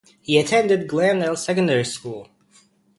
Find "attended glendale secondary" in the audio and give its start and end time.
0.39-1.83